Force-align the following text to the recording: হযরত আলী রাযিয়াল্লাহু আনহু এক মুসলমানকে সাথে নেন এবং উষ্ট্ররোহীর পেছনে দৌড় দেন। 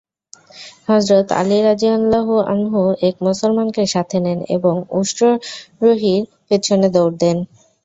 হযরত 0.87 1.27
আলী 1.39 1.57
রাযিয়াল্লাহু 1.61 2.33
আনহু 2.47 2.79
এক 3.07 3.15
মুসলমানকে 3.27 3.83
সাথে 3.93 4.17
নেন 4.19 4.39
এবং 4.55 4.73
উষ্ট্ররোহীর 4.99 6.19
পেছনে 6.47 6.87
দৌড় 6.95 7.15
দেন। 7.21 7.37